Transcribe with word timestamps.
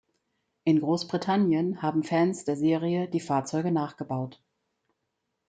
In 0.63 0.79
Großbritannien 0.79 1.83
haben 1.83 2.03
Fans 2.03 2.43
der 2.43 2.55
Serie 2.55 3.07
die 3.07 3.19
Fahrzeuge 3.19 3.71
nachgebaut. 3.71 4.41